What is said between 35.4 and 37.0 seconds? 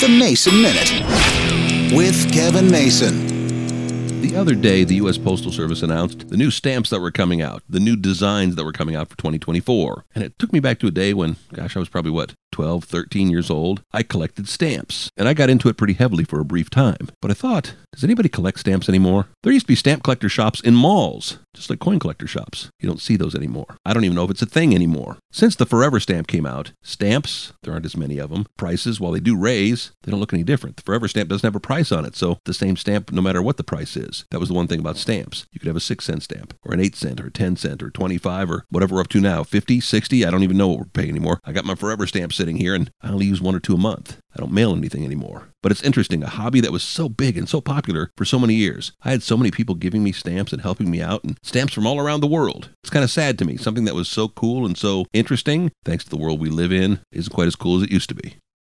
You could have a 6 cent stamp, or an 8